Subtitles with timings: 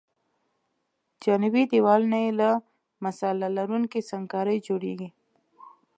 [1.23, 2.49] جانبي دیوالونه یې له
[3.05, 5.09] مصالحه لرونکې سنګ کارۍ جوړیږي